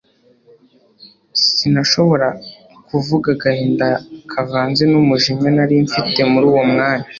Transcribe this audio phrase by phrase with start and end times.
[1.55, 2.27] sinashobora
[2.89, 3.87] kuvuga agahinda
[4.31, 7.07] kavanze numujinya narimfite muruwo mwanya